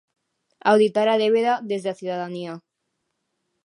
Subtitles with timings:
[0.71, 2.53] Auditar a débeda desde a cidadanía.